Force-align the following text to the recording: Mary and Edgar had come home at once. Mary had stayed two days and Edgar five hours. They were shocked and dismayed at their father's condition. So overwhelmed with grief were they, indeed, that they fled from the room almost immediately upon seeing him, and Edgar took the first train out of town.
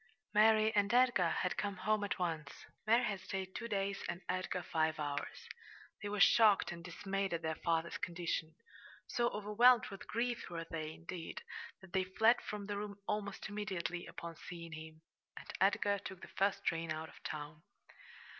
Mary 0.33 0.73
and 0.73 0.91
Edgar 0.95 1.29
had 1.29 1.57
come 1.57 1.77
home 1.77 2.03
at 2.03 2.17
once. 2.17 2.65
Mary 2.87 3.03
had 3.03 3.21
stayed 3.21 3.53
two 3.53 3.67
days 3.67 4.03
and 4.09 4.19
Edgar 4.27 4.63
five 4.63 4.97
hours. 4.99 5.47
They 6.01 6.09
were 6.09 6.19
shocked 6.19 6.71
and 6.71 6.83
dismayed 6.83 7.35
at 7.35 7.43
their 7.43 7.53
father's 7.63 7.99
condition. 7.99 8.55
So 9.05 9.29
overwhelmed 9.29 9.89
with 9.89 10.07
grief 10.07 10.49
were 10.49 10.65
they, 10.67 10.91
indeed, 10.93 11.43
that 11.81 11.93
they 11.93 12.03
fled 12.05 12.41
from 12.41 12.65
the 12.65 12.77
room 12.77 12.97
almost 13.07 13.47
immediately 13.47 14.07
upon 14.07 14.37
seeing 14.37 14.71
him, 14.71 15.03
and 15.37 15.45
Edgar 15.61 15.99
took 15.99 16.23
the 16.23 16.29
first 16.29 16.65
train 16.65 16.91
out 16.91 17.09
of 17.09 17.21
town. 17.21 17.61